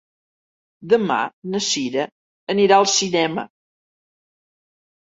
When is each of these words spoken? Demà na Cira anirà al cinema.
Demà 0.93 1.17
na 1.57 1.61
Cira 1.67 2.09
anirà 2.55 2.81
al 2.81 2.91
cinema. 2.97 3.47